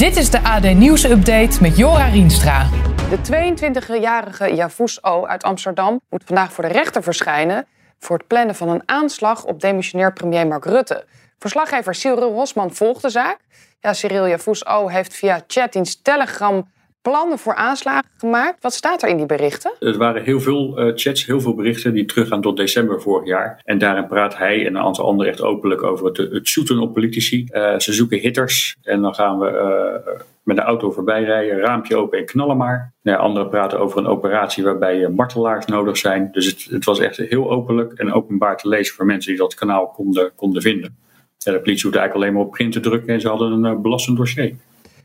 Dit 0.00 0.16
is 0.16 0.30
de 0.30 0.42
AD 0.42 0.62
Nieuws 0.74 1.04
Update 1.04 1.62
met 1.62 1.76
Jora 1.76 2.04
Rienstra. 2.04 2.68
De 3.10 3.18
22-jarige 3.18 4.54
Javous 4.54 5.04
O. 5.04 5.26
uit 5.26 5.42
Amsterdam 5.42 6.00
moet 6.10 6.22
vandaag 6.24 6.52
voor 6.52 6.64
de 6.64 6.70
rechter 6.70 7.02
verschijnen 7.02 7.66
voor 7.98 8.18
het 8.18 8.26
plannen 8.26 8.54
van 8.54 8.68
een 8.68 8.82
aanslag 8.86 9.44
op 9.44 9.60
demissionair 9.60 10.12
premier 10.12 10.46
Mark 10.46 10.64
Rutte. 10.64 11.04
Verslaggever 11.38 11.94
Cyril 11.94 12.32
Rosman 12.32 12.74
volgt 12.74 13.02
de 13.02 13.08
zaak. 13.08 13.38
Ja, 13.80 13.92
Cyril 13.92 14.28
Javous 14.28 14.66
O. 14.66 14.88
heeft 14.88 15.14
via 15.14 15.44
chatdienst 15.46 16.04
Telegram 16.04 16.70
plannen 17.02 17.38
voor 17.38 17.54
aanslagen 17.54 18.10
gemaakt. 18.16 18.62
Wat 18.62 18.72
staat 18.72 19.02
er 19.02 19.08
in 19.08 19.16
die 19.16 19.26
berichten? 19.26 19.72
Er 19.80 19.98
waren 19.98 20.22
heel 20.22 20.40
veel 20.40 20.80
uh, 20.80 20.92
chats, 20.94 21.26
heel 21.26 21.40
veel 21.40 21.54
berichten 21.54 21.94
die 21.94 22.04
teruggaan 22.04 22.40
tot 22.40 22.56
december 22.56 23.00
vorig 23.00 23.26
jaar. 23.26 23.60
En 23.64 23.78
daarin 23.78 24.06
praat 24.06 24.36
hij 24.36 24.66
en 24.66 24.74
een 24.74 24.82
aantal 24.82 25.04
anderen 25.04 25.32
echt 25.32 25.42
openlijk 25.42 25.82
over 25.82 26.06
het, 26.06 26.16
het 26.16 26.70
op 26.78 26.94
politici. 26.94 27.48
Uh, 27.50 27.78
ze 27.78 27.92
zoeken 27.92 28.18
hitters 28.18 28.76
en 28.82 29.02
dan 29.02 29.14
gaan 29.14 29.38
we 29.38 29.50
uh, 29.50 30.12
met 30.42 30.56
de 30.56 30.62
auto 30.62 30.90
voorbij 30.90 31.24
rijden, 31.24 31.58
raampje 31.58 31.96
open 31.96 32.18
en 32.18 32.24
knallen 32.24 32.56
maar. 32.56 32.92
Ja, 33.02 33.16
anderen 33.16 33.48
praten 33.48 33.80
over 33.80 33.98
een 33.98 34.06
operatie 34.06 34.64
waarbij 34.64 35.08
martelaars 35.08 35.66
nodig 35.66 35.96
zijn. 35.96 36.28
Dus 36.32 36.46
het, 36.46 36.66
het, 36.70 36.84
was 36.84 36.98
echt 36.98 37.16
heel 37.16 37.50
openlijk 37.50 37.92
en 37.92 38.12
openbaar 38.12 38.56
te 38.56 38.68
lezen 38.68 38.94
voor 38.94 39.06
mensen 39.06 39.30
die 39.30 39.40
dat 39.40 39.54
kanaal 39.54 39.88
konden, 39.88 40.34
konden 40.34 40.62
vinden. 40.62 40.96
Ja, 41.38 41.52
de 41.52 41.60
politie 41.60 41.82
hoefde 41.82 41.98
eigenlijk 41.98 42.14
alleen 42.14 42.32
maar 42.32 42.42
op 42.42 42.50
print 42.50 42.72
te 42.72 42.80
drukken 42.80 43.14
en 43.14 43.20
ze 43.20 43.28
hadden 43.28 43.64
een 43.64 43.82
belastend 43.82 44.16
dossier. 44.16 44.56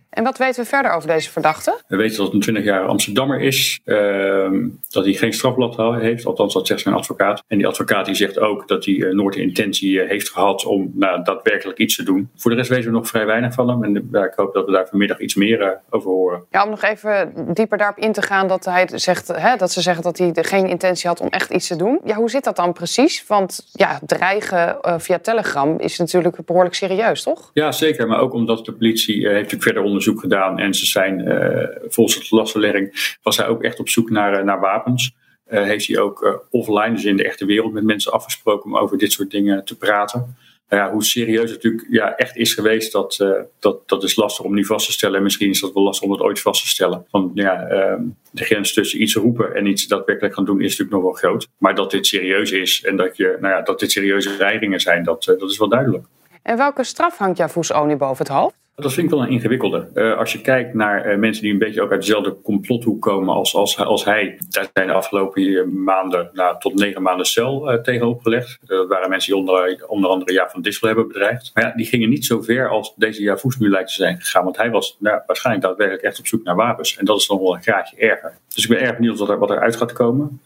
En 0.09 0.23
wat 0.23 0.37
weten 0.37 0.63
we 0.63 0.69
verder 0.69 0.91
over 0.91 1.09
deze 1.09 1.31
verdachte? 1.31 1.81
We 1.87 1.95
weten 1.95 2.17
dat 2.17 2.25
het 2.25 2.35
een 2.35 2.41
20 2.41 2.63
jaar 2.63 2.85
Amsterdammer 2.85 3.41
is. 3.41 3.79
Uh, 3.85 4.49
dat 4.89 5.03
hij 5.03 5.13
geen 5.13 5.33
strafblad 5.33 5.99
heeft. 6.01 6.25
Althans, 6.25 6.53
dat 6.53 6.67
zegt 6.67 6.81
zijn 6.81 6.95
advocaat. 6.95 7.43
En 7.47 7.57
die 7.57 7.67
advocaat 7.67 8.05
die 8.05 8.15
zegt 8.15 8.39
ook 8.39 8.67
dat 8.67 8.85
hij 8.85 8.93
uh, 8.93 9.13
nooit 9.13 9.33
de 9.33 9.41
intentie 9.41 9.91
uh, 9.91 10.09
heeft 10.09 10.29
gehad 10.29 10.65
om 10.65 10.91
nou, 10.93 11.23
daadwerkelijk 11.23 11.77
iets 11.77 11.95
te 11.95 12.03
doen. 12.03 12.29
Voor 12.35 12.51
de 12.51 12.57
rest 12.57 12.69
weten 12.69 12.85
we 12.85 12.91
nog 12.91 13.07
vrij 13.07 13.25
weinig 13.25 13.53
van 13.53 13.69
hem. 13.69 13.83
En 13.83 13.95
ik 14.23 14.33
hoop 14.35 14.53
dat 14.53 14.65
we 14.65 14.71
daar 14.71 14.87
vanmiddag 14.87 15.19
iets 15.19 15.35
meer 15.35 15.61
eh, 15.61 15.69
over 15.89 16.09
horen. 16.09 16.43
Ja, 16.51 16.63
om 16.63 16.69
nog 16.69 16.83
even 16.83 17.33
dieper 17.53 17.77
daarop 17.77 17.97
in 17.97 18.11
te 18.11 18.21
gaan. 18.21 18.47
Dat, 18.47 18.65
hij 18.65 18.87
zegt, 18.93 19.27
hè, 19.27 19.55
dat 19.55 19.71
ze 19.71 19.81
zeggen 19.81 20.03
dat 20.03 20.17
hij 20.17 20.33
geen 20.33 20.67
intentie 20.67 21.07
had 21.07 21.21
om 21.21 21.27
echt 21.27 21.49
iets 21.49 21.67
te 21.67 21.75
doen. 21.75 21.99
Ja, 22.03 22.15
hoe 22.15 22.29
zit 22.29 22.43
dat 22.43 22.55
dan 22.55 22.73
precies? 22.73 23.23
Want 23.27 23.69
ja, 23.71 23.99
dreigen 24.05 24.77
via 24.97 25.19
Telegram 25.19 25.79
is 25.79 25.97
natuurlijk 25.97 26.45
behoorlijk 26.45 26.75
serieus, 26.75 27.23
toch? 27.23 27.49
Ja, 27.53 27.71
zeker. 27.71 28.07
Maar 28.07 28.19
ook 28.19 28.33
omdat 28.33 28.65
de 28.65 28.73
politie 28.73 29.15
heeft 29.15 29.33
natuurlijk 29.33 29.63
verder 29.63 29.81
onderzoek 29.81 29.94
gedaan 30.03 30.59
en 30.59 30.73
ze 30.73 30.85
zijn 30.85 31.19
uh, 31.19 31.67
volgens 31.87 32.15
het 32.15 32.31
lastverlegging 32.31 33.17
was 33.23 33.37
hij 33.37 33.47
ook 33.47 33.63
echt 33.63 33.79
op 33.79 33.89
zoek 33.89 34.09
naar, 34.09 34.43
naar 34.43 34.59
wapens. 34.59 35.15
Uh, 35.49 35.63
heeft 35.63 35.87
hij 35.87 35.99
ook 35.99 36.45
offline, 36.49 36.91
dus 36.91 37.05
in 37.05 37.17
de 37.17 37.25
echte 37.25 37.45
wereld, 37.45 37.73
met 37.73 37.83
mensen 37.83 38.11
afgesproken 38.11 38.65
om 38.65 38.77
over 38.77 38.97
dit 38.97 39.11
soort 39.11 39.31
dingen 39.31 39.65
te 39.65 39.77
praten. 39.77 40.35
Nou 40.69 40.83
ja, 40.83 40.91
hoe 40.91 41.03
serieus 41.03 41.51
het 41.51 41.63
natuurlijk 41.63 41.87
ja, 41.89 42.15
echt 42.15 42.35
is 42.35 42.53
geweest, 42.53 42.91
dat, 42.91 43.25
dat, 43.59 43.89
dat 43.89 44.03
is 44.03 44.15
lastig 44.15 44.45
om 44.45 44.53
nu 44.53 44.65
vast 44.65 44.85
te 44.85 44.91
stellen. 44.91 45.17
En 45.17 45.23
misschien 45.23 45.49
is 45.49 45.59
dat 45.59 45.73
wel 45.73 45.83
lastig 45.83 46.05
om 46.05 46.11
het 46.11 46.21
ooit 46.21 46.41
vast 46.41 46.61
te 46.61 46.67
stellen. 46.67 47.05
Want 47.11 47.31
ja, 47.33 47.67
ehm, 47.67 48.01
de 48.31 48.43
grens 48.43 48.73
tussen 48.73 49.01
iets 49.01 49.15
roepen 49.15 49.55
en 49.55 49.65
iets 49.65 49.87
daadwerkelijk 49.87 50.33
gaan 50.33 50.45
doen 50.45 50.61
is 50.61 50.77
natuurlijk 50.77 50.91
nog 50.91 51.01
wel 51.01 51.11
groot. 51.11 51.47
Maar 51.57 51.75
dat 51.75 51.91
dit 51.91 52.07
serieus 52.07 52.51
is 52.51 52.83
en 52.83 52.95
dat, 52.95 53.17
je, 53.17 53.37
nou 53.41 53.53
ja, 53.53 53.61
dat 53.61 53.79
dit 53.79 53.91
serieuze 53.91 54.35
dreigingen 54.35 54.79
zijn, 54.79 55.03
dat, 55.03 55.23
dat 55.23 55.49
is 55.49 55.57
wel 55.57 55.69
duidelijk. 55.69 56.05
En 56.41 56.57
welke 56.57 56.83
straf 56.83 57.17
hangt 57.17 57.37
Javous 57.37 57.73
Oni 57.73 57.95
boven 57.95 58.25
het 58.25 58.35
hoofd? 58.35 58.55
Dat 58.75 58.93
vind 58.93 59.05
ik 59.05 59.13
wel 59.13 59.23
een 59.23 59.31
ingewikkelde. 59.31 59.89
Uh, 59.93 60.17
als 60.17 60.31
je 60.31 60.41
kijkt 60.41 60.73
naar 60.73 61.11
uh, 61.11 61.17
mensen 61.17 61.43
die 61.43 61.51
een 61.51 61.59
beetje 61.59 61.81
ook 61.81 61.91
uit 61.91 61.99
dezelfde 61.99 62.41
complothoek 62.41 63.01
komen 63.01 63.33
als, 63.33 63.55
als, 63.55 63.77
als 63.77 64.05
hij. 64.05 64.37
Daar 64.49 64.67
zijn 64.73 64.87
de 64.87 64.93
afgelopen 64.93 65.83
maanden 65.83 66.29
nou, 66.33 66.59
tot 66.59 66.75
negen 66.75 67.01
maanden 67.01 67.25
cel 67.25 67.71
uh, 67.73 67.81
tegen 67.81 68.07
opgelegd. 68.07 68.59
dat 68.65 68.87
waren 68.87 69.09
mensen 69.09 69.33
die 69.33 69.41
onder, 69.41 69.85
onder 69.87 70.09
andere 70.09 70.33
Jaap 70.33 70.49
van 70.49 70.61
Dissel 70.61 70.87
hebben 70.87 71.07
bedreigd. 71.07 71.51
Maar 71.53 71.63
ja, 71.63 71.73
die 71.75 71.85
gingen 71.85 72.09
niet 72.09 72.25
zo 72.25 72.41
ver 72.41 72.69
als 72.69 72.93
deze 72.95 73.21
Javous 73.21 73.57
nu 73.57 73.69
lijkt 73.69 73.87
te 73.87 73.95
zijn 73.95 74.19
gegaan. 74.19 74.43
Want 74.43 74.57
hij 74.57 74.69
was 74.69 74.97
nou, 74.99 75.21
waarschijnlijk 75.25 75.65
daadwerkelijk 75.65 76.05
echt 76.05 76.19
op 76.19 76.27
zoek 76.27 76.43
naar 76.43 76.55
wapens. 76.55 76.97
En 76.97 77.05
dat 77.05 77.19
is 77.19 77.27
nog 77.27 77.39
wel 77.39 77.55
een 77.55 77.63
graadje 77.63 77.97
erger. 77.97 78.37
Dus 78.53 78.63
ik 78.63 78.69
ben 78.69 78.79
erg 78.79 78.95
benieuwd 78.95 79.19
wat, 79.19 79.29
er, 79.29 79.39
wat 79.39 79.49
eruit 79.49 79.75
gaat 79.75 79.93
komen. 79.93 80.41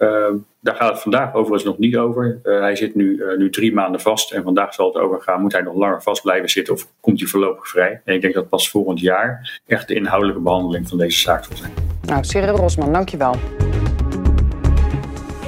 Daar 0.59 0.75
gaat 0.75 0.91
het 0.91 1.01
vandaag 1.01 1.33
overigens 1.33 1.63
nog 1.63 1.77
niet 1.77 1.97
over. 1.97 2.39
hij 2.43 2.75
zit 2.75 2.95
nu, 2.95 3.23
nu 3.37 3.49
drie 3.49 3.73
maanden 3.73 4.01
vast. 4.01 4.31
En 4.31 4.43
vandaag 4.43 4.73
zal 4.73 4.87
het 4.87 4.95
over 4.95 5.21
gaan. 5.21 5.41
Moet 5.41 5.51
hij 5.51 5.61
nog 5.61 5.75
langer 5.75 6.01
vast 6.01 6.21
blijven 6.21 6.49
zitten 6.49 6.73
of 6.73 6.87
komt 6.99 7.19
hij 7.19 7.29
voorlopig 7.29 7.67
vrij? 7.67 8.01
ik 8.05 8.21
denk 8.21 8.33
dat 8.33 8.49
pas 8.49 8.69
volgend 8.69 8.99
jaar 8.99 9.59
echt 9.65 9.87
de 9.87 9.93
inhoudelijke 9.93 10.41
behandeling 10.41 10.87
van 10.87 10.97
deze 10.97 11.19
zaak 11.19 11.43
zal 11.43 11.57
zijn. 11.57 11.73
Nou, 12.01 12.23
Cyril 12.23 12.55
Rosman, 12.55 12.93
dankjewel. 12.93 13.35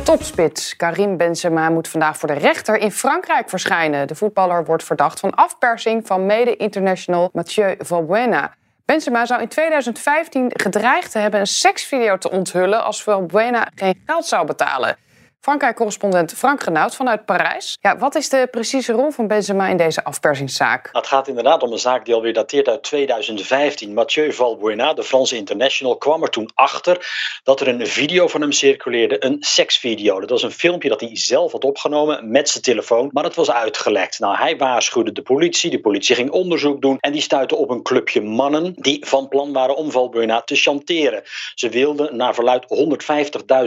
Topspits 0.03 0.75
Karim 0.75 1.17
Benzema 1.17 1.69
moet 1.69 1.88
vandaag 1.88 2.17
voor 2.17 2.28
de 2.28 2.33
rechter 2.33 2.78
in 2.78 2.91
Frankrijk 2.91 3.49
verschijnen. 3.49 4.07
De 4.07 4.16
voetballer 4.16 4.66
wordt 4.66 4.83
verdacht 4.83 5.19
van 5.19 5.35
afpersing 5.35 6.07
van 6.07 6.25
mede-international 6.25 7.29
Mathieu 7.33 7.75
Valbuena. 7.78 8.53
Benzema 8.85 9.25
zou 9.25 9.41
in 9.41 9.47
2015 9.47 10.51
gedreigd 10.53 11.11
te 11.11 11.19
hebben 11.19 11.39
een 11.39 11.47
seksvideo 11.47 12.17
te 12.17 12.31
onthullen 12.31 12.83
als 12.83 13.03
Valbuena 13.03 13.67
geen 13.75 14.03
geld 14.05 14.25
zou 14.25 14.45
betalen. 14.45 14.97
Frankrijk-correspondent 15.41 16.34
Frank 16.34 16.63
Renaud 16.63 16.96
vanuit 16.96 17.25
Parijs. 17.25 17.78
Ja, 17.81 17.97
wat 17.97 18.16
is 18.16 18.29
de 18.29 18.47
precieze 18.52 18.91
rol 18.91 19.12
van 19.12 19.28
Benzema 19.28 19.68
in 19.68 19.78
deze 19.78 20.03
afpersingszaak? 20.03 20.90
Het 20.91 21.07
gaat 21.07 21.28
inderdaad 21.28 21.63
om 21.63 21.72
een 21.72 21.79
zaak 21.79 22.06
die 22.06 22.13
alweer 22.13 22.34
dateert 22.34 22.68
uit 22.68 22.84
2015. 22.84 23.94
Mathieu 23.94 24.34
Valbuena, 24.34 24.94
de 24.94 25.03
Franse 25.03 25.35
international, 25.35 25.97
kwam 25.97 26.24
er 26.24 26.29
toen 26.29 26.50
achter 26.53 27.07
dat 27.44 27.62
er 27.62 27.68
een 27.68 27.88
video 27.88 28.28
van 28.28 28.41
hem 28.41 28.52
circuleerde, 28.52 29.25
een 29.25 29.38
seksvideo. 29.40 30.19
Dat 30.19 30.29
was 30.29 30.44
een 30.44 30.52
filmpje 30.52 30.90
dat 30.90 31.02
hij 31.02 31.09
zelf 31.13 31.52
had 31.52 31.63
opgenomen 31.63 32.31
met 32.31 32.50
zijn 32.50 32.63
telefoon, 32.63 33.09
maar 33.12 33.23
het 33.23 33.35
was 33.35 33.52
uitgelekt. 33.52 34.19
Nou, 34.19 34.35
hij 34.38 34.58
waarschuwde 34.58 35.12
de 35.12 35.22
politie, 35.22 35.69
de 35.69 35.79
politie 35.79 36.16
ging 36.16 36.31
onderzoek 36.31 36.81
doen 36.81 36.97
en 37.00 37.12
die 37.12 37.22
stuitte 37.22 37.56
op 37.56 37.69
een 37.69 37.84
clubje 37.84 38.22
mannen 38.22 38.73
die 38.75 39.06
van 39.06 39.28
plan 39.28 39.53
waren 39.53 39.75
om 39.75 39.91
Valbuena 39.91 40.41
te 40.41 40.56
chanteren. 40.56 41.23
Ze 41.56 41.69
wilden 41.69 42.18
naar 42.18 42.34
verluid 42.34 42.66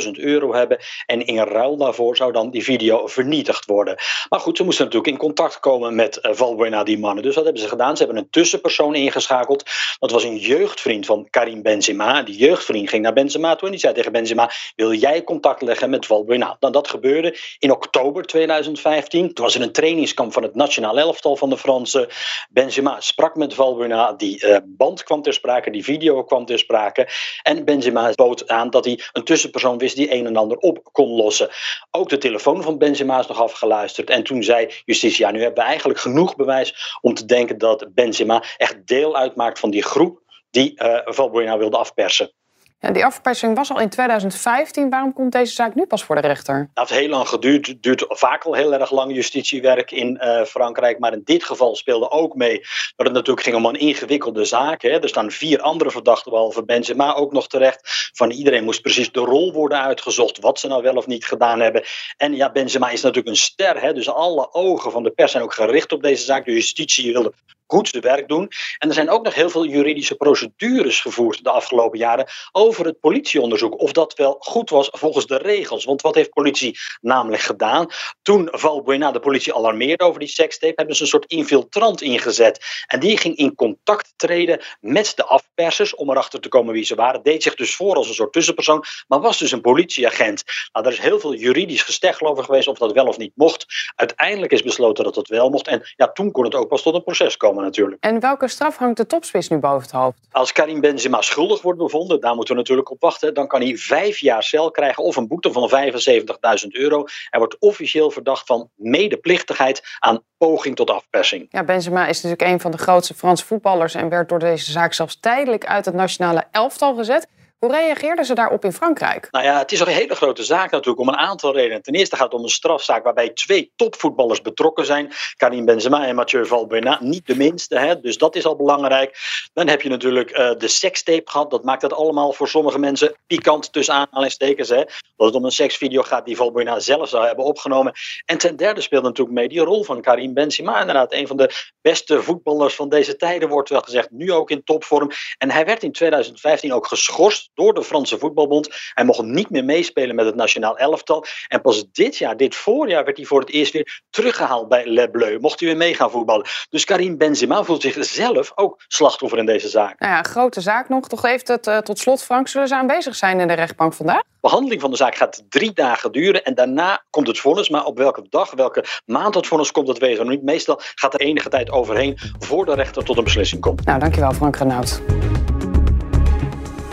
150.000 0.05 0.11
euro 0.11 0.55
hebben 0.55 0.79
en 1.07 1.27
in 1.27 1.39
ruil 1.39 1.63
daarvoor 1.73 2.17
zou 2.17 2.33
dan 2.33 2.51
die 2.51 2.65
video 2.65 3.07
vernietigd 3.07 3.65
worden. 3.65 3.97
Maar 4.29 4.41
goed, 4.41 4.57
ze 4.57 4.65
moesten 4.65 4.85
natuurlijk 4.85 5.13
in 5.13 5.19
contact 5.19 5.61
komen 5.61 5.95
met 5.95 6.19
uh, 6.23 6.33
Valbuena, 6.35 6.85
die 6.85 6.99
mannen. 6.99 7.23
Dus 7.23 7.35
dat 7.35 7.45
hebben 7.45 7.63
ze 7.63 7.69
gedaan. 7.69 7.97
Ze 7.97 8.05
hebben 8.05 8.23
een 8.23 8.31
tussenpersoon 8.31 8.95
ingeschakeld. 8.95 9.65
Dat 9.99 10.11
was 10.11 10.25
een 10.25 10.37
jeugdvriend 10.37 11.07
van 11.07 11.27
Karim 11.31 11.63
Benzema. 11.63 12.23
Die 12.23 12.37
jeugdvriend 12.37 12.89
ging 12.89 13.03
naar 13.03 13.13
Benzema 13.13 13.55
toe 13.55 13.67
en 13.67 13.71
die 13.71 13.81
zei 13.81 13.95
tegen 13.95 14.13
Benzema: 14.13 14.51
Wil 14.77 14.93
jij 14.93 15.25
contact 15.25 15.63
leggen 15.63 15.91
met 15.91 16.07
Valbuena? 16.07 16.57
Nou, 16.61 16.73
dat 16.73 16.89
gebeurde 16.89 17.39
in 17.59 17.71
oktober 17.71 18.23
2015. 18.23 19.35
Toen 19.35 19.45
was 19.45 19.55
er 19.55 19.63
een 19.63 19.73
trainingskamp 19.73 20.33
van 20.33 20.43
het 20.43 20.55
nationaal 20.55 20.99
elftal 20.99 21.37
van 21.37 21.51
de 21.51 21.59
Fransen. 21.59 22.09
Benzema 22.51 23.01
sprak 23.01 23.35
met 23.35 23.55
Valbuena. 23.55 24.13
Die 24.13 24.47
uh, 24.47 24.57
band 24.65 25.03
kwam 25.03 25.23
ter 25.23 25.33
sprake, 25.33 25.71
die 25.71 25.85
video 25.85 26.25
kwam 26.25 26.45
ter 26.45 26.59
sprake. 26.59 27.09
En 27.43 27.65
Benzema 27.65 28.13
bood 28.15 28.49
aan 28.49 28.71
dat 28.71 28.85
hij 28.85 29.01
een 29.13 29.25
tussenpersoon 29.25 29.79
wist 29.79 29.97
die 29.97 30.13
een 30.13 30.27
en 30.27 30.37
ander 30.37 30.57
op 30.57 30.89
kon 30.93 31.09
lossen. 31.09 31.49
Ook 31.91 32.09
de 32.09 32.19
telefoon 32.19 32.63
van 32.63 32.79
Benzema 32.79 33.19
is 33.19 33.27
nog 33.27 33.41
afgeluisterd. 33.41 34.11
En 34.11 34.23
toen 34.23 34.43
zei 34.43 34.75
justitie, 34.85 35.25
ja, 35.25 35.31
nu 35.31 35.43
hebben 35.43 35.63
we 35.63 35.69
eigenlijk 35.69 35.99
genoeg 35.99 36.37
bewijs 36.37 36.99
om 37.01 37.15
te 37.15 37.25
denken 37.25 37.59
dat 37.59 37.95
Benzema 37.95 38.45
echt 38.57 38.87
deel 38.87 39.17
uitmaakt 39.17 39.59
van 39.59 39.71
die 39.71 39.83
groep 39.83 40.23
die 40.51 40.83
uh, 40.83 40.99
Valbuena 41.05 41.59
wilde 41.59 41.77
afpersen. 41.77 42.33
Ja, 42.79 42.91
die 42.91 43.05
afpersing 43.05 43.57
was 43.57 43.71
al 43.71 43.81
in 43.81 43.89
2015. 43.89 44.91
Waarom 44.91 45.13
komt 45.13 45.33
deze 45.33 45.53
zaak 45.53 45.75
nu 45.75 45.87
pas 45.87 46.05
voor 46.05 46.15
de 46.15 46.27
rechter? 46.27 46.71
Dat 46.75 46.89
heeft 46.89 47.01
heel 47.01 47.11
lang 47.11 47.29
geduurd. 47.29 47.67
Het 47.67 47.83
duurt 47.83 48.05
vaak 48.09 48.45
al 48.45 48.55
heel 48.55 48.75
erg 48.75 48.91
lang 48.91 49.15
justitiewerk 49.15 49.91
in 49.91 50.21
uh, 50.23 50.43
Frankrijk. 50.43 50.99
Maar 50.99 51.13
in 51.13 51.23
dit 51.25 51.45
geval 51.45 51.77
speelde 51.77 52.11
ook 52.11 52.35
mee 52.35 52.59
dat 52.97 53.07
het 53.07 53.13
natuurlijk 53.13 53.47
ging 53.47 53.57
om 53.57 53.67
een 53.67 53.79
ingewikkelde 53.79 54.45
zaak. 54.45 54.83
Hè. 54.83 55.03
Er 55.03 55.09
staan 55.09 55.31
vier 55.31 55.61
andere 55.61 55.91
verdachten, 55.91 56.31
behalve 56.31 56.65
Benzema, 56.65 57.15
ook 57.15 57.33
nog 57.33 57.49
terecht. 57.49 58.11
Van 58.13 58.31
iedereen 58.31 58.65
moest 58.65 58.83
precies 58.83 59.13
de 59.13 59.21
rol 59.21 59.53
worden 59.53 59.81
uitgezocht. 59.81 60.41
Wat 60.41 60.59
ze 60.59 60.69
nou 60.69 60.83
wel 60.83 60.95
of 60.95 61.07
niet 61.07 61.25
gedaan 61.25 61.61
hebben. 61.61 61.83
En 62.17 62.37
ja, 62.37 62.53
Benzema 62.53 62.91
is 62.91 63.03
natuurlijk 63.03 63.29
een 63.29 63.43
ster. 63.43 63.81
Hè. 63.81 63.93
Dus 63.93 64.09
alle 64.09 64.53
ogen 64.53 64.91
van 64.91 65.03
de 65.03 65.11
pers 65.11 65.31
zijn 65.31 65.43
ook 65.43 65.55
gericht 65.55 65.93
op 65.93 66.03
deze 66.03 66.25
zaak. 66.25 66.45
De 66.45 66.53
justitie 66.53 67.13
wilde 67.13 67.33
goed 67.67 67.89
zijn 67.89 68.03
werk 68.03 68.29
doen. 68.29 68.49
En 68.79 68.89
er 68.89 68.95
zijn 68.95 69.11
ook 69.11 69.25
nog 69.25 69.35
heel 69.35 69.51
veel 69.51 69.67
juridische 69.67 70.15
procedures 70.15 71.01
gevoerd 71.01 71.45
de 71.45 71.51
afgelopen 71.51 71.99
jaren 71.99 72.29
over 72.53 72.85
het 72.85 73.01
politieonderzoek. 73.01 73.81
Of 73.81 73.93
dat 73.93 74.15
wel 74.15 74.37
goed 74.39 74.71
was 74.71 74.89
volgens 74.93 75.27
de 75.27 75.37
regels. 75.37 75.85
Want 75.85 76.03
wat 76.03 76.15
heeft 76.15 76.31
politie 76.31 76.79
namelijk 77.01 77.43
gedaan? 77.43 77.87
Toen 78.23 78.49
Valbuena 78.53 79.13
de 79.13 79.21
politie 79.21 79.55
alarmeerde 79.55 80.05
over 80.05 80.21
die 80.21 80.29
sekstape, 80.29 80.73
hebben 80.77 80.97
ze 80.97 81.03
een 81.03 81.09
soort 81.09 81.31
infiltrant 81.31 82.03
ingezet. 82.03 82.65
En 82.87 83.01
die 83.01 83.19
ging 83.19 83.37
in 83.37 83.55
contact 83.55 84.13
treden 84.17 84.63
met 84.81 85.13
de 85.17 85.25
afpersers 85.55 85.95
om 85.95 86.11
erachter 86.11 86.41
te 86.41 86.49
komen 86.49 86.75
wie 86.75 86.85
ze 86.85 86.95
waren. 86.95 87.23
Deed 87.23 87.43
zich 87.43 87.55
dus 87.55 87.77
voor 87.77 87.97
als 87.97 88.09
een 88.09 88.15
soort 88.15 88.33
tussenpersoon, 88.33 88.85
maar 89.09 89.21
was 89.21 89.39
dus 89.39 89.53
een 89.53 89.61
politieagent. 89.61 90.43
Nou, 90.73 90.87
er 90.87 90.93
is 90.93 90.99
heel 90.99 91.21
veel 91.21 91.35
juridisch 91.35 91.83
gesteggel 91.83 92.27
over 92.27 92.45
geweest 92.45 92.69
of 92.69 92.79
dat 92.79 92.93
wel 92.93 93.07
of 93.07 93.19
niet 93.19 93.33
mocht. 93.35 93.67
Uiteindelijk 93.95 94.53
is 94.53 94.63
besloten 94.63 95.05
dat 95.05 95.15
het 95.15 95.29
wel 95.29 95.51
mocht. 95.51 95.69
En 95.69 95.83
ja, 95.97 96.13
toen 96.13 96.31
kon 96.31 96.45
het 96.45 96.55
ook 96.55 96.69
pas 96.69 96.83
tot 96.83 96.95
een 96.95 97.03
proces 97.03 97.37
komen 97.37 97.65
natuurlijk. 97.65 98.05
En 98.05 98.21
welke 98.21 98.49
straf 98.49 98.77
hangt 98.77 98.97
de 98.97 99.07
topspits 99.07 99.49
nu 99.49 99.59
boven 99.59 99.83
het 99.83 99.91
hoofd? 99.91 100.19
Als 100.31 100.53
Karim 100.53 100.81
Benzema 100.81 101.23
schuldig 101.23 101.63
wordt 101.63 101.79
bevonden, 101.79 102.21
daar 102.21 102.35
moeten 102.35 102.55
we 102.55 102.61
natuurlijk 102.61 102.91
op 102.91 103.01
wachten. 103.01 103.35
Dan 103.35 103.47
kan 103.47 103.61
hij 103.61 103.77
vijf 103.77 104.19
jaar 104.19 104.43
cel 104.43 104.71
krijgen 104.71 105.03
of 105.03 105.17
een 105.17 105.29
boete 105.29 105.53
van 105.53 105.71
75.000 105.71 106.69
euro. 106.69 107.05
Hij 107.31 107.39
wordt 107.39 107.57
officieel 107.59 108.11
verdacht 108.11 108.47
van 108.47 108.71
medeplichtigheid 108.75 109.83
aan 109.99 110.23
poging 110.47 110.77
tot 110.77 110.91
afpersing. 110.91 111.47
Ja, 111.51 111.65
Benzema 111.65 112.07
is 112.07 112.23
natuurlijk 112.23 112.53
een 112.53 112.61
van 112.61 112.71
de 112.71 112.79
grootste 112.79 113.15
Franse 113.15 113.45
voetballers 113.45 113.95
en 113.95 114.09
werd 114.09 114.29
door 114.29 114.39
deze 114.39 114.71
zaak 114.71 114.93
zelfs 114.93 115.21
tijdelijk 115.21 115.67
uit 115.67 115.85
het 115.85 115.95
nationale 115.95 116.45
elftal 116.51 116.95
gezet. 116.95 117.27
Hoe 117.65 117.73
reageerden 117.73 118.25
ze 118.25 118.35
daarop 118.35 118.65
in 118.65 118.73
Frankrijk? 118.73 119.29
Nou 119.31 119.45
ja, 119.45 119.59
het 119.59 119.73
is 119.73 119.81
een 119.81 119.87
hele 119.87 120.15
grote 120.15 120.45
zaak 120.45 120.71
natuurlijk 120.71 120.99
om 120.99 121.09
een 121.09 121.17
aantal 121.17 121.55
redenen. 121.55 121.83
Ten 121.83 121.95
eerste 121.95 122.17
gaat 122.17 122.25
het 122.25 122.35
om 122.35 122.43
een 122.43 122.51
strafzaak 122.51 123.05
waarbij 123.05 123.31
twee 123.31 123.73
topvoetballers 123.77 124.43
betrokken 124.43 124.87
zijn. 124.87 125.13
Karim 125.37 125.65
Benzema 125.65 126.07
en 126.07 126.15
Mathieu 126.15 126.47
Valbuena, 126.47 126.99
niet 127.01 127.27
de 127.27 127.37
minste. 127.37 127.79
Hè? 127.79 128.01
Dus 128.01 128.19
dat 128.19 128.37
is 128.37 128.47
al 128.47 128.57
belangrijk. 128.57 129.19
Dan 129.53 129.69
heb 129.69 129.83
je 129.83 129.89
natuurlijk 129.89 130.39
uh, 130.39 130.51
de 130.59 130.69
sekstape 130.69 131.31
gehad. 131.31 131.51
Dat 131.51 131.65
maakt 131.65 131.83
het 131.83 131.93
allemaal 131.93 132.33
voor 132.33 132.49
sommige 132.49 132.79
mensen 132.79 133.17
pikant 133.27 133.73
tussen 133.73 133.95
aanhalingstekens. 133.95 134.69
Hè? 134.69 134.85
Dat 135.17 135.27
het 135.27 135.35
om 135.35 135.45
een 135.45 135.51
seksvideo 135.51 136.03
gaat 136.03 136.25
die 136.25 136.37
Valbuena 136.37 136.79
zelf 136.79 137.09
zou 137.09 137.27
hebben 137.27 137.45
opgenomen. 137.45 137.93
En 138.25 138.39
ten 138.39 138.57
derde 138.57 138.81
speelt 138.81 139.03
natuurlijk 139.03 139.37
mee 139.37 139.49
die 139.49 139.61
rol 139.61 139.85
van 139.85 140.01
Karim 140.01 140.35
Benzema. 140.35 140.81
Inderdaad, 140.81 141.13
een 141.13 141.27
van 141.27 141.37
de 141.37 141.73
beste 141.81 142.23
voetballers 142.23 142.75
van 142.75 142.89
deze 142.89 143.17
tijden 143.17 143.49
wordt 143.49 143.69
wel 143.69 143.81
gezegd. 143.81 144.11
Nu 144.11 144.33
ook 144.33 144.51
in 144.51 144.65
topvorm. 144.65 145.11
En 145.39 145.51
hij 145.51 145.65
werd 145.65 145.83
in 145.83 145.93
2015 145.93 146.73
ook 146.73 146.87
geschorst 146.87 147.51
door 147.55 147.75
de 147.75 147.85
Franse 147.85 148.19
Voetbalbond. 148.19 148.69
Hij 148.95 149.05
mocht 149.05 149.23
niet 149.23 149.51
meer 149.51 149.65
meespelen 149.65 150.15
met 150.15 150.27
het 150.27 150.35
nationaal 150.35 150.79
elftal. 150.79 151.25
En 151.49 151.61
pas 151.61 151.85
dit 151.93 152.17
jaar, 152.17 152.37
dit 152.37 152.55
voorjaar, 152.55 153.05
werd 153.05 153.17
hij 153.17 153.27
voor 153.27 153.41
het 153.41 153.51
eerst 153.51 153.73
weer 153.73 154.03
teruggehaald 154.11 154.69
bij 154.69 154.87
Le 154.87 155.11
Bleu. 155.11 155.39
Mocht 155.39 155.61
hij 155.61 155.69
weer 155.69 155.79
mee 155.79 155.95
gaan 155.95 156.11
voetballen. 156.11 156.47
Dus 156.71 156.85
Karim 156.85 157.19
Benzema 157.19 157.63
voelt 157.63 157.83
zich 157.83 158.05
zelf 158.05 158.53
ook 158.55 158.83
slachtoffer 158.89 159.39
in 159.39 159.47
deze 159.47 159.69
zaak. 159.69 159.99
Nou 159.99 160.13
ja, 160.13 160.23
grote 160.23 160.61
zaak 160.61 160.89
nog. 160.89 161.09
Toch 161.09 161.23
heeft 161.23 161.49
het 161.49 161.67
uh, 161.67 161.79
tot 161.79 161.99
slot, 161.99 162.23
Frank, 162.23 162.49
zullen 162.49 162.69
ze 162.69 162.75
aanwezig 162.75 163.17
zijn 163.17 163.41
in 163.41 163.49
de 163.49 163.55
rechtbank 163.55 163.93
vandaag? 163.93 164.23
behandeling 164.45 164.81
van 164.81 164.91
de 164.91 164.97
zaak 164.97 165.15
gaat 165.15 165.45
drie 165.49 165.73
dagen 165.73 166.13
duren 166.13 166.45
en 166.45 166.55
daarna 166.55 167.05
komt 167.11 167.27
het 167.27 167.39
vonnis. 167.39 167.69
Maar 167.69 167.85
op 167.85 167.99
welke 167.99 168.27
dag, 168.31 168.51
welke 168.51 168.85
maand 169.07 169.35
het 169.35 169.47
vonnis 169.47 169.73
komt, 169.73 169.87
dat 169.87 169.99
weten 169.99 170.19
we 170.19 170.25
nog 170.25 170.35
niet. 170.35 170.43
Meestal 170.43 170.81
gaat 170.95 171.15
er 171.15 171.21
enige 171.21 171.49
tijd 171.49 171.71
overheen 171.71 172.19
voor 172.39 172.65
de 172.65 172.75
rechter 172.75 173.05
tot 173.05 173.17
een 173.17 173.25
beslissing 173.25 173.61
komt. 173.61 173.85
Nou, 173.85 173.99
dankjewel 173.99 174.33
Frank 174.33 174.57
Renaud. 174.57 175.03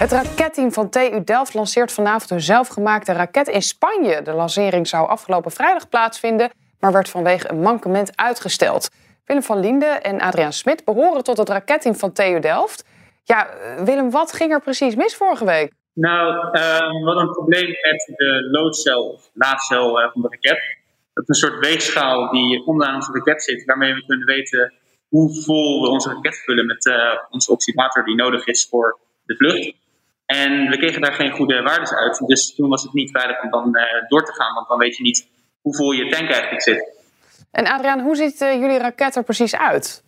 Het 0.01 0.12
raketteam 0.12 0.71
van 0.71 0.89
TU 0.89 1.24
Delft 1.24 1.53
lanceert 1.53 1.92
vanavond 1.92 2.30
hun 2.30 2.42
zelfgemaakte 2.42 3.13
raket 3.13 3.48
in 3.48 3.62
Spanje. 3.62 4.21
De 4.21 4.31
lancering 4.31 4.88
zou 4.88 5.07
afgelopen 5.07 5.51
vrijdag 5.51 5.89
plaatsvinden, 5.89 6.51
maar 6.80 6.92
werd 6.92 7.09
vanwege 7.09 7.50
een 7.50 7.62
mankement 7.62 8.18
uitgesteld. 8.18 8.89
Willem 9.25 9.44
van 9.44 9.59
Linde 9.59 9.86
en 9.86 10.21
Adriaan 10.21 10.53
Smit 10.53 10.86
behoren 10.86 11.24
tot 11.24 11.38
het 11.38 11.50
raketteam 11.50 11.95
van 11.95 12.13
TU 12.13 12.39
Delft. 12.39 12.86
Ja, 13.24 13.50
Willem, 13.83 14.12
wat 14.12 14.33
ging 14.33 14.51
er 14.51 14.62
precies 14.62 14.95
mis 14.95 15.15
vorige 15.15 15.45
week? 15.45 15.74
Nou, 15.94 16.36
uh, 16.36 16.51
we 16.51 17.06
hadden 17.06 17.24
een 17.24 17.31
probleem 17.31 17.68
met 17.68 18.13
de 18.15 18.48
loodcel 18.51 19.19
laadcel 19.33 20.01
uh, 20.01 20.12
van 20.12 20.21
de 20.21 20.27
raket. 20.30 20.77
Dat 21.13 21.30
is 21.30 21.42
een 21.42 21.50
soort 21.50 21.65
weegschaal 21.65 22.31
die 22.31 22.65
onderaan 22.65 22.95
onze 22.95 23.12
raket 23.12 23.44
zit, 23.44 23.65
waarmee 23.65 23.94
we 23.94 24.06
kunnen 24.06 24.27
weten 24.27 24.74
hoe 25.07 25.44
vol 25.44 25.81
we 25.81 25.88
onze 25.88 26.13
raket 26.13 26.38
vullen 26.38 26.65
met 26.65 26.86
uh, 26.86 26.95
onze 27.30 27.51
oxidator 27.51 28.03
die 28.03 28.15
nodig 28.15 28.45
is 28.45 28.68
voor 28.69 29.00
de 29.25 29.36
vlucht. 29.36 29.80
En 30.31 30.69
we 30.69 30.78
kregen 30.78 31.01
daar 31.01 31.13
geen 31.13 31.31
goede 31.31 31.62
waardes 31.62 31.94
uit. 31.94 32.22
Dus 32.25 32.56
toen 32.56 32.69
was 32.69 32.83
het 32.83 32.94
niet 32.94 33.12
veilig 33.12 33.44
om 33.44 33.50
dan 33.50 33.68
uh, 33.78 33.83
door 34.07 34.25
te 34.25 34.33
gaan, 34.33 34.54
want 34.54 34.68
dan 34.68 34.78
weet 34.78 34.98
je 34.98 35.04
niet 35.04 35.28
hoe 35.62 35.75
vol 35.75 35.92
je 35.92 36.10
tank 36.10 36.30
eigenlijk 36.30 36.62
zit. 36.62 37.00
En 37.51 37.68
Adriaan, 37.68 38.00
hoe 38.00 38.16
ziet 38.16 38.42
uh, 38.42 38.54
jullie 38.54 38.78
raket 38.78 39.16
er 39.16 39.24
precies 39.24 39.56
uit? 39.56 40.04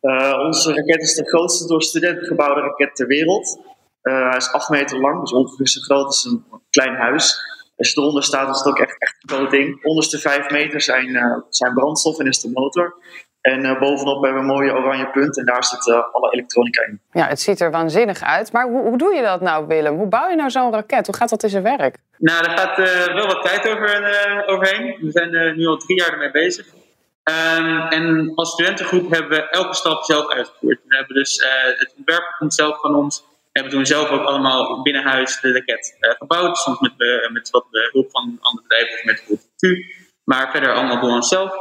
Uh, 0.00 0.38
onze 0.38 0.74
raket 0.74 1.02
is 1.02 1.14
de 1.14 1.28
grootste 1.28 1.66
door 1.66 1.82
studenten 1.82 2.26
gebouwde 2.26 2.60
raket 2.60 2.96
ter 2.96 3.06
wereld. 3.06 3.58
hij 4.00 4.36
is 4.36 4.52
8 4.52 4.68
meter 4.68 5.00
lang, 5.00 5.20
dus 5.20 5.32
ongeveer 5.32 5.68
zo 5.68 5.80
groot 5.80 6.06
als 6.06 6.24
een 6.24 6.44
klein 6.70 6.94
huis. 6.94 7.40
Als 7.76 7.92
je 7.92 8.00
eronder 8.00 8.22
staat, 8.22 8.50
is 8.50 8.58
het 8.58 8.66
ook 8.66 8.78
echt, 8.78 8.98
echt 8.98 9.16
een 9.20 9.36
groot 9.36 9.50
ding. 9.50 9.84
Onderste 9.84 10.18
5 10.18 10.50
meter 10.50 10.80
zijn, 10.80 11.08
zijn 11.48 11.74
brandstof 11.74 12.18
en 12.18 12.26
is 12.26 12.40
de 12.40 12.50
motor. 12.50 12.94
En 13.52 13.64
uh, 13.64 13.78
bovenop 13.78 14.22
hebben 14.22 14.32
we 14.32 14.48
een 14.48 14.54
mooie 14.56 14.74
oranje 14.74 15.10
punt 15.10 15.38
en 15.38 15.44
daar 15.44 15.64
zit 15.64 15.86
uh, 15.86 16.02
alle 16.12 16.32
elektronica 16.32 16.82
in. 16.82 17.00
Ja, 17.12 17.26
het 17.26 17.40
ziet 17.40 17.60
er 17.60 17.70
waanzinnig 17.70 18.22
uit. 18.22 18.52
Maar 18.52 18.68
hoe, 18.68 18.82
hoe 18.82 18.98
doe 18.98 19.14
je 19.14 19.22
dat 19.22 19.40
nou, 19.40 19.66
Willem? 19.66 19.96
Hoe 19.96 20.06
bouw 20.06 20.28
je 20.28 20.36
nou 20.36 20.50
zo'n 20.50 20.72
raket? 20.72 21.06
Hoe 21.06 21.16
gaat 21.16 21.28
dat 21.28 21.42
in 21.42 21.48
zijn 21.48 21.62
werk? 21.62 21.96
Nou, 22.18 22.42
daar 22.42 22.58
gaat 22.58 22.78
uh, 22.78 23.14
wel 23.14 23.26
wat 23.26 23.42
tijd 23.42 23.68
over, 23.68 24.44
overheen. 24.46 24.96
We 25.00 25.10
zijn 25.10 25.56
nu 25.56 25.66
al 25.66 25.76
drie 25.76 26.00
jaar 26.00 26.12
ermee 26.12 26.30
bezig. 26.30 26.66
Um, 27.56 27.80
en 27.80 28.32
als 28.34 28.50
studentengroep 28.50 29.10
hebben 29.10 29.30
we 29.30 29.48
elke 29.48 29.74
stap 29.74 30.04
zelf 30.04 30.32
uitgevoerd. 30.32 30.80
We 30.84 30.96
hebben 30.96 31.16
dus 31.16 31.44
het 31.78 31.94
ontwerp 31.96 32.34
komt 32.38 32.54
zelf 32.54 32.80
van 32.80 32.94
ons. 32.94 33.24
We 33.52 33.60
hebben 33.60 33.72
toen 33.72 33.86
zelf 33.86 34.08
ook 34.10 34.24
allemaal 34.24 34.82
binnen 34.82 35.02
huis 35.02 35.40
de 35.40 35.52
raket 35.52 35.96
gebouwd. 36.00 36.56
Soms 36.58 36.80
met, 36.80 36.92
met 37.32 37.50
wat 37.50 37.66
hulp 37.70 38.10
van 38.10 38.38
andere 38.40 38.66
bedrijven 38.68 38.94
of 38.98 39.04
met 39.04 39.22
hulp 39.26 39.40
van 39.40 39.50
TU. 39.56 39.94
Maar 40.24 40.50
verder 40.50 40.72
allemaal 40.72 41.00
door 41.00 41.10
onszelf. 41.10 41.54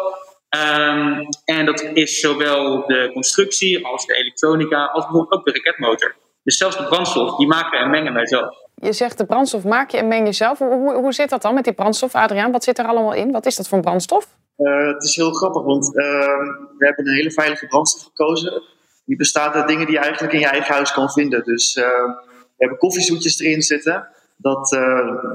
Um, 0.55 1.27
en 1.45 1.65
dat 1.65 1.81
is 1.93 2.19
zowel 2.19 2.85
de 2.87 3.09
constructie 3.13 3.85
als 3.85 4.05
de 4.05 4.15
elektronica, 4.15 4.85
als 4.85 5.03
bijvoorbeeld 5.03 5.33
ook 5.33 5.45
de 5.45 5.51
raketmotor. 5.51 6.15
Dus 6.43 6.57
zelfs 6.57 6.77
de 6.77 6.83
brandstof, 6.83 7.35
die 7.37 7.47
maken 7.47 7.79
en 7.79 7.89
mengen 7.89 8.13
wij 8.13 8.27
zelf. 8.27 8.55
Je 8.75 8.93
zegt 8.93 9.17
de 9.17 9.25
brandstof 9.25 9.63
maak 9.63 9.91
je 9.91 9.97
en 9.97 10.07
meng 10.07 10.25
je 10.25 10.33
zelf. 10.33 10.57
Hoe, 10.57 10.73
hoe, 10.73 10.93
hoe 10.93 11.13
zit 11.13 11.29
dat 11.29 11.41
dan 11.41 11.53
met 11.53 11.63
die 11.63 11.73
brandstof, 11.73 12.15
Adriaan? 12.15 12.51
Wat 12.51 12.63
zit 12.63 12.79
er 12.79 12.85
allemaal 12.85 13.13
in? 13.13 13.31
Wat 13.31 13.45
is 13.45 13.55
dat 13.55 13.67
voor 13.67 13.79
brandstof? 13.79 14.27
Uh, 14.57 14.87
het 14.87 15.03
is 15.03 15.15
heel 15.15 15.31
grappig, 15.31 15.63
want 15.63 15.85
uh, 15.87 15.93
we 16.77 16.85
hebben 16.85 17.07
een 17.07 17.13
hele 17.13 17.31
veilige 17.31 17.67
brandstof 17.67 18.03
gekozen. 18.03 18.61
Die 19.05 19.15
bestaat 19.15 19.53
uit 19.53 19.67
dingen 19.67 19.85
die 19.85 19.95
je 19.95 20.01
eigenlijk 20.01 20.33
in 20.33 20.39
je 20.39 20.47
eigen 20.47 20.73
huis 20.73 20.93
kan 20.93 21.09
vinden. 21.09 21.43
Dus 21.43 21.75
uh, 21.75 21.83
we 22.25 22.55
hebben 22.57 22.77
koffiezoetjes 22.77 23.39
erin 23.39 23.61
zitten. 23.61 24.07
Dat, 24.37 24.69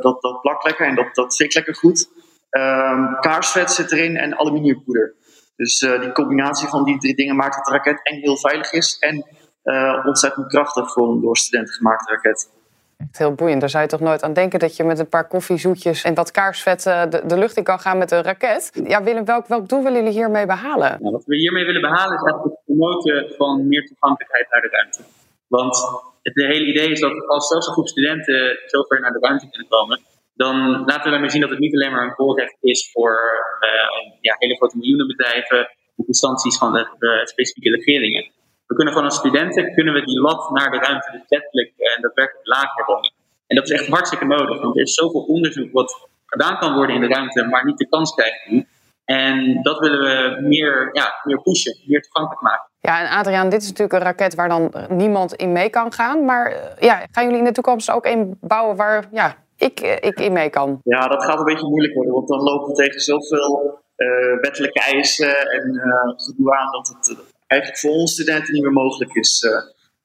dat, 0.01 0.23
dat 0.23 0.41
plakt 0.41 0.65
lekker 0.65 0.87
en 0.87 0.95
dat, 0.95 1.15
dat 1.15 1.35
fikt 1.35 1.55
lekker 1.55 1.75
goed. 1.75 2.09
Um, 2.51 3.17
kaarsvet 3.21 3.71
zit 3.71 3.93
erin 3.93 4.17
en 4.17 4.39
aluminiumpoeder. 4.39 5.15
Dus 5.57 5.83
uh, 5.83 6.01
die 6.01 6.13
combinatie 6.13 6.69
van 6.69 6.85
die 6.85 6.99
drie 6.99 7.15
dingen 7.15 7.37
maakt 7.37 7.57
dat 7.57 7.65
de 7.65 7.73
raket 7.73 8.01
en 8.03 8.17
heel 8.21 8.37
veilig 8.37 8.73
is 8.73 8.97
en 8.99 9.27
uh, 9.65 10.05
ontzettend 10.07 10.47
krachtig 10.47 10.93
voor 10.93 11.09
een 11.09 11.21
door 11.21 11.37
studenten 11.37 11.75
gemaakte 11.75 12.13
raket. 12.13 12.51
Echt 12.99 13.19
heel 13.19 13.35
boeiend. 13.35 13.61
Daar 13.61 13.71
zou 13.71 13.83
je 13.83 13.89
toch 13.89 14.01
nooit 14.01 14.23
aan 14.23 14.33
denken 14.33 14.59
dat 14.59 14.77
je 14.77 14.85
met 14.85 14.99
een 14.99 15.09
paar 15.09 15.29
koffiezoetjes 15.29 16.03
en 16.03 16.15
wat 16.15 16.31
kaarsvet 16.31 16.87
uh, 16.87 17.03
de, 17.11 17.23
de, 17.27 17.39
lucht 17.39 17.57
in 17.57 17.65
kan 17.65 17.79
gaan 17.79 17.99
met 17.99 18.11
een 18.11 18.23
raket. 18.23 18.71
Ja, 18.85 19.03
Willem, 19.03 19.25
welk, 19.25 19.47
welk 19.47 19.69
doel 19.69 19.83
willen 19.83 19.99
jullie 19.99 20.19
hiermee 20.19 20.47
behalen? 20.47 20.97
Nou, 21.01 21.13
wat 21.13 21.25
we 21.25 21.37
hiermee 21.37 21.65
willen 21.65 21.81
behalen 21.81 22.17
is 22.17 22.23
eigenlijk 22.23 22.45
het 22.45 22.65
promoten 22.65 23.35
van 23.37 23.69
meer 23.69 23.87
toegankelijkheid 23.87 24.47
naar 24.51 24.61
de 24.61 24.69
ruimte. 24.69 25.03
Want 25.47 25.77
het 26.23 26.35
hele 26.35 26.67
idee 26.67 26.91
is 26.91 27.01
dat 27.01 27.29
als 27.29 27.49
zelfs 27.49 27.67
een 27.67 27.73
groep 27.73 27.89
studenten 27.89 28.59
zover 28.67 29.01
naar 29.01 29.13
de 29.13 29.19
ruimte 29.19 29.49
kunnen 29.51 29.69
komen, 29.69 30.01
dan 30.45 30.57
laten 30.85 31.05
we 31.05 31.11
daarmee 31.11 31.31
zien 31.31 31.41
dat 31.41 31.51
het 31.51 31.59
niet 31.59 31.75
alleen 31.75 31.93
maar 31.93 32.05
een 32.05 32.21
voorrecht 32.21 32.57
is 32.61 32.91
voor 32.93 33.15
uh, 33.61 34.19
ja, 34.21 34.35
hele 34.39 34.57
grote 34.57 34.77
miljoenenbedrijven 34.77 35.71
of 35.97 36.07
instanties 36.07 36.59
van 36.59 36.73
de, 36.73 36.89
de, 36.99 37.21
specifieke 37.25 37.71
regeringen. 37.71 38.31
We 38.67 38.75
kunnen 38.75 38.93
gewoon 38.95 39.09
als 39.09 39.19
studenten 39.19 39.75
kunnen 39.75 39.95
we 39.95 40.05
die 40.05 40.21
lat 40.21 40.51
naar 40.51 40.71
de 40.71 40.79
ruimte 40.79 41.11
dus 41.13 41.23
letterlijk 41.29 41.73
en 41.77 42.03
daadwerkelijk 42.03 42.47
lager 42.47 42.85
brengen. 42.85 43.13
En 43.47 43.57
dat 43.57 43.65
is 43.65 43.71
echt 43.71 43.89
hartstikke 43.89 44.25
nodig, 44.25 44.61
want 44.61 44.77
er 44.77 44.83
is 44.83 44.95
zoveel 44.95 45.21
onderzoek 45.21 45.73
wat 45.73 46.09
gedaan 46.27 46.59
kan 46.59 46.75
worden 46.75 46.95
in 46.95 47.01
de 47.01 47.15
ruimte, 47.15 47.45
maar 47.45 47.65
niet 47.65 47.79
de 47.79 47.89
kans 47.89 48.15
krijgt 48.15 48.47
nu. 48.49 48.67
En 49.05 49.63
dat 49.63 49.79
willen 49.79 50.01
we 50.01 50.41
meer, 50.49 50.89
ja, 50.93 51.21
meer 51.25 51.43
pushen, 51.43 51.77
meer 51.87 52.03
toegankelijk 52.03 52.43
maken. 52.43 52.71
Ja, 52.81 53.01
en 53.01 53.19
Adriaan, 53.19 53.49
dit 53.49 53.63
is 53.63 53.69
natuurlijk 53.69 53.99
een 53.99 54.07
raket 54.07 54.35
waar 54.35 54.49
dan 54.49 54.73
niemand 54.89 55.35
in 55.35 55.53
mee 55.53 55.71
kan 55.71 55.93
gaan. 55.93 56.25
Maar 56.25 56.75
ja, 56.79 57.07
gaan 57.11 57.25
jullie 57.25 57.39
in 57.39 57.45
de 57.45 57.53
toekomst 57.53 57.91
ook 57.91 58.07
een 58.07 58.39
bouwen 58.41 58.77
waar 58.77 59.09
ja, 59.13 59.37
ik, 59.61 59.81
eh, 59.81 60.09
ik 60.09 60.21
in 60.21 60.33
mee 60.33 60.51
kan. 60.51 60.81
Ja, 60.85 61.09
dat 61.09 61.25
gaat 61.25 61.39
een 61.39 61.45
beetje 61.45 61.69
moeilijk 61.69 61.95
worden, 61.95 62.15
want 62.15 62.29
dan 62.29 62.43
lopen 62.43 62.69
we 62.69 62.75
tegen 62.75 63.01
zoveel 63.01 63.79
uh, 63.97 64.41
wettelijke 64.41 64.81
eisen 64.81 65.51
en 65.51 65.75
uh, 65.75 66.13
gedoe 66.17 66.57
aan 66.57 66.73
dat 66.73 66.89
het 66.89 67.19
eigenlijk 67.47 67.81
voor 67.81 67.91
ons 67.91 68.13
studenten 68.13 68.53
niet 68.53 68.63
meer 68.63 68.73
mogelijk 68.73 69.15
is. 69.15 69.43
Uh, 69.43 69.53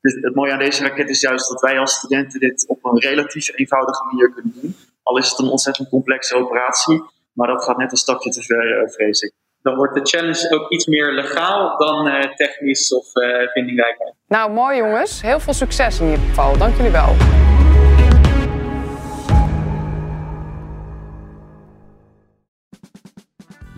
dus 0.02 0.14
het 0.22 0.36
mooie 0.36 0.52
aan 0.52 0.60
deze 0.60 0.84
raket 0.88 1.10
is 1.10 1.22
juist 1.22 1.50
dat 1.50 1.62
wij 1.62 1.80
als 1.80 1.94
studenten 1.94 2.40
dit 2.40 2.66
op 2.68 2.86
een 2.86 3.00
relatief 3.00 3.58
eenvoudige 3.58 4.04
manier 4.04 4.34
kunnen 4.34 4.54
doen. 4.62 4.76
Al 5.04 5.18
is 5.18 5.30
het 5.30 5.40
een 5.40 5.50
ontzettend 5.50 5.90
complexe 5.90 6.36
operatie, 6.36 7.04
maar 7.34 7.48
dat 7.48 7.64
gaat 7.64 7.78
net 7.78 7.92
een 7.92 7.98
stapje 7.98 8.30
te 8.30 8.44
ver, 8.44 8.92
vrees 8.92 9.22
ik. 9.22 9.34
dan 9.62 9.76
wordt 9.76 9.94
de 9.94 10.02
challenge 10.04 10.56
ook 10.56 10.72
iets 10.72 10.86
meer 10.86 11.12
legaal 11.12 11.78
dan 11.78 12.08
uh, 12.08 12.22
technisch 12.22 12.94
of 12.94 13.16
uh, 13.16 13.48
vindingrijk. 13.48 14.14
Nou, 14.28 14.52
mooi 14.52 14.78
jongens. 14.78 15.22
Heel 15.22 15.40
veel 15.40 15.54
succes 15.54 16.00
in 16.00 16.06
ieder 16.06 16.26
geval. 16.26 16.58
Dank 16.58 16.76
jullie 16.76 16.92
wel. 16.92 17.16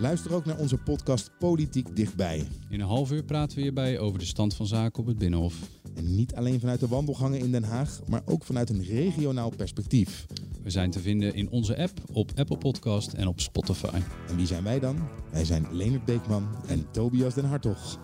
Luister 0.00 0.34
ook 0.34 0.44
naar 0.44 0.58
onze 0.58 0.76
podcast 0.76 1.30
Politiek 1.38 1.96
Dichtbij. 1.96 2.46
In 2.68 2.80
een 2.80 2.86
half 2.86 3.10
uur 3.10 3.22
praten 3.22 3.56
we 3.56 3.62
hierbij 3.62 3.98
over 3.98 4.18
de 4.18 4.24
stand 4.24 4.54
van 4.54 4.66
zaken 4.66 5.00
op 5.00 5.06
het 5.06 5.18
Binnenhof. 5.18 5.54
En 5.96 6.14
niet 6.14 6.34
alleen 6.34 6.60
vanuit 6.60 6.80
de 6.80 6.88
wandelgangen 6.88 7.38
in 7.38 7.52
Den 7.52 7.64
Haag, 7.64 8.00
maar 8.08 8.22
ook 8.24 8.44
vanuit 8.44 8.70
een 8.70 8.84
regionaal 8.84 9.50
perspectief. 9.56 10.26
We 10.62 10.70
zijn 10.70 10.90
te 10.90 11.00
vinden 11.00 11.34
in 11.34 11.50
onze 11.50 11.76
app, 11.76 12.00
op 12.12 12.30
Apple 12.36 12.58
Podcast 12.58 13.12
en 13.12 13.26
op 13.26 13.40
Spotify. 13.40 14.00
En 14.28 14.36
wie 14.36 14.46
zijn 14.46 14.64
wij 14.64 14.80
dan? 14.80 15.08
Wij 15.30 15.44
zijn 15.44 15.66
Leonard 15.72 16.04
Beekman 16.04 16.48
en 16.66 16.90
Tobias 16.90 17.34
den 17.34 17.44
Hartog. 17.44 17.98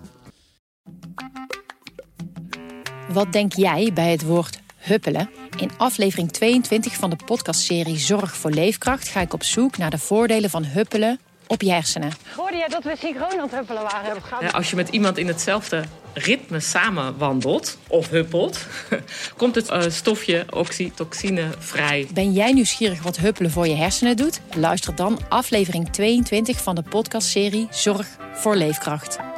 Wat 3.12 3.32
denk 3.32 3.52
jij 3.52 3.92
bij 3.92 4.10
het 4.10 4.22
woord 4.22 4.60
huppelen? 4.76 5.30
In 5.58 5.70
aflevering 5.76 6.32
22 6.32 6.94
van 6.94 7.10
de 7.10 7.18
podcastserie 7.24 7.98
Zorg 7.98 8.36
voor 8.36 8.50
Leefkracht 8.50 9.08
ga 9.08 9.20
ik 9.20 9.32
op 9.32 9.42
zoek 9.42 9.76
naar 9.76 9.90
de 9.90 9.98
voordelen 9.98 10.50
van 10.50 10.64
huppelen 10.64 11.18
op 11.54 11.62
je 11.62 11.73
hersenen. 11.73 12.12
Hoorde 12.37 12.56
jij 12.56 12.68
dat 12.68 12.84
we 12.84 12.94
synchroon 12.99 13.32
aan 13.32 13.38
het 13.38 13.50
huppelen 13.50 13.82
waren? 13.82 14.23
Ja, 14.40 14.49
als 14.49 14.70
je 14.70 14.76
met 14.76 14.88
iemand 14.88 15.18
in 15.18 15.26
hetzelfde 15.26 15.84
ritme 16.14 16.61
samen 16.61 17.18
wandelt 17.18 17.78
of 17.88 18.08
huppelt, 18.08 18.66
komt 19.37 19.54
het 19.54 19.70
uh, 19.70 19.82
stofje 19.88 20.44
oxytocine 20.50 21.49
vrij. 21.58 22.06
Ben 22.12 22.32
jij 22.32 22.52
nieuwsgierig 22.52 23.02
wat 23.02 23.16
huppelen 23.16 23.50
voor 23.50 23.68
je 23.68 23.75
hersenen 23.75 24.16
doet? 24.16 24.40
Luister 24.56 24.94
dan 24.94 25.18
aflevering 25.28 25.92
22 25.92 26.62
van 26.62 26.75
de 26.75 26.82
podcastserie 26.82 27.66
Zorg 27.70 28.06
voor 28.32 28.56
Leefkracht. 28.56 29.34